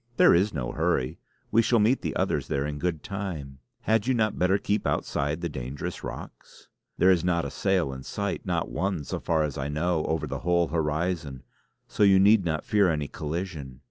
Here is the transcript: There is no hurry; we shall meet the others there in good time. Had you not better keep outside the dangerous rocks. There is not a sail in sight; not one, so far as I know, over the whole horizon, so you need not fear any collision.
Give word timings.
There 0.17 0.33
is 0.33 0.51
no 0.51 0.71
hurry; 0.71 1.19
we 1.51 1.61
shall 1.61 1.77
meet 1.77 2.01
the 2.01 2.15
others 2.15 2.47
there 2.47 2.65
in 2.65 2.79
good 2.79 3.03
time. 3.03 3.59
Had 3.81 4.07
you 4.07 4.15
not 4.15 4.39
better 4.39 4.57
keep 4.57 4.87
outside 4.87 5.41
the 5.41 5.47
dangerous 5.47 6.03
rocks. 6.03 6.69
There 6.97 7.11
is 7.11 7.23
not 7.23 7.45
a 7.45 7.51
sail 7.51 7.93
in 7.93 8.01
sight; 8.01 8.43
not 8.43 8.71
one, 8.71 9.03
so 9.03 9.19
far 9.19 9.43
as 9.43 9.59
I 9.59 9.67
know, 9.67 10.03
over 10.05 10.25
the 10.25 10.39
whole 10.39 10.69
horizon, 10.69 11.43
so 11.87 12.01
you 12.01 12.17
need 12.17 12.43
not 12.43 12.65
fear 12.65 12.89
any 12.89 13.07
collision. 13.07 13.79